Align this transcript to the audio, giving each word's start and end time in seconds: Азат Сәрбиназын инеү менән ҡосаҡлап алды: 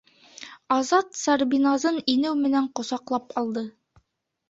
Азат 0.75 1.11
Сәрбиназын 1.19 2.01
инеү 2.17 2.35
менән 2.43 2.73
ҡосаҡлап 2.81 3.41
алды: 3.45 3.69